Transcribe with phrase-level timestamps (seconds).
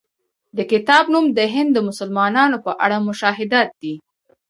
[0.57, 3.95] د کتاب نوم د هند د مسلمانانو په اړه مشاهدات دی.